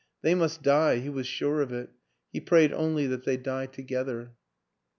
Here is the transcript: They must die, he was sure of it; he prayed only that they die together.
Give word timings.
They 0.23 0.33
must 0.33 0.63
die, 0.63 0.95
he 0.97 1.09
was 1.09 1.27
sure 1.27 1.61
of 1.61 1.71
it; 1.71 1.91
he 2.33 2.39
prayed 2.41 2.73
only 2.73 3.05
that 3.05 3.23
they 3.23 3.37
die 3.37 3.67
together. 3.67 4.33